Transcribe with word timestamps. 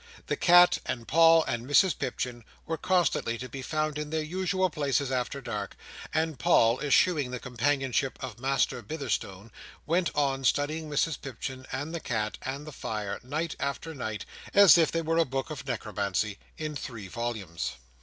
The 0.25 0.35
cat, 0.35 0.79
and 0.83 1.07
Paul, 1.07 1.43
and 1.43 1.67
Mrs 1.69 1.95
Pipchin, 1.95 2.43
were 2.65 2.75
constantly 2.75 3.37
to 3.37 3.47
be 3.47 3.61
found 3.61 3.99
in 3.99 4.09
their 4.09 4.23
usual 4.23 4.71
places 4.71 5.11
after 5.11 5.41
dark; 5.41 5.75
and 6.11 6.39
Paul, 6.39 6.79
eschewing 6.81 7.29
the 7.29 7.39
companionship 7.39 8.17
of 8.19 8.39
Master 8.39 8.81
Bitherstone, 8.81 9.51
went 9.85 10.09
on 10.15 10.43
studying 10.43 10.89
Mrs 10.89 11.21
Pipchin, 11.21 11.67
and 11.71 11.93
the 11.93 11.99
cat, 11.99 12.39
and 12.41 12.65
the 12.65 12.71
fire, 12.71 13.19
night 13.21 13.55
after 13.59 13.93
night, 13.93 14.25
as 14.55 14.75
if 14.75 14.91
they 14.91 15.03
were 15.03 15.19
a 15.19 15.23
book 15.23 15.51
of 15.51 15.67
necromancy, 15.67 16.39
in 16.57 16.75
three 16.75 17.07
volumes. 17.07 17.73